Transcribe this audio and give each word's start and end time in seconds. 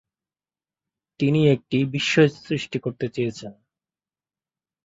তিনি 1.19 1.41
একটি 1.49 1.77
বিস্ময় 1.85 2.29
সৃষ্টি 2.39 2.77
করতে 2.79 3.05
চেয়েছেন। 3.09 3.53